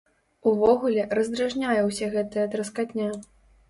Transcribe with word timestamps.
Увогуле, 0.51 1.05
раздражняе 1.21 1.79
ўся 1.91 2.13
гэта 2.19 2.51
траскатня. 2.57 3.09